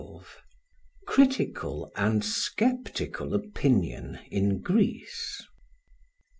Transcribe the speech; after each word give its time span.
Critical 1.05 1.91
and 1.95 2.25
Sceptical 2.25 3.35
Opinion 3.35 4.17
in 4.31 4.59
Greece. 4.59 5.43